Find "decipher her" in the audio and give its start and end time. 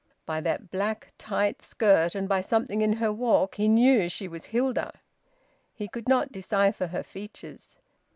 6.31-7.03